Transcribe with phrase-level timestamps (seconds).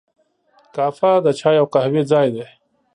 [0.75, 2.45] کافه د چای او قهوې ځای دی.